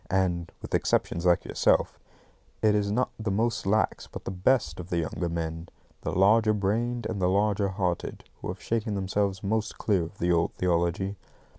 And 0.09 0.51
(with 0.63 0.73
exceptions 0.73 1.27
like 1.27 1.45
yourself) 1.45 1.99
it 2.63 2.73
is 2.73 2.91
not 2.91 3.11
the 3.19 3.29
most 3.29 3.67
lax, 3.67 4.07
but 4.07 4.25
the 4.25 4.31
BEST 4.31 4.79
of 4.79 4.89
the 4.89 4.97
younger 4.97 5.29
men, 5.29 5.69
the 6.01 6.11
larger 6.11 6.53
brained 6.55 7.05
and 7.05 7.21
the 7.21 7.29
larger 7.29 7.67
hearted, 7.67 8.23
who 8.41 8.47
have 8.47 8.59
shaken 8.63 8.95
themselves 8.95 9.43
most 9.43 9.77
clear 9.77 10.01
of 10.01 10.17
the 10.17 10.31
old 10.31 10.55
theology. 10.55 11.17